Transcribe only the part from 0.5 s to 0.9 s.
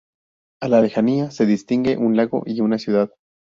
A la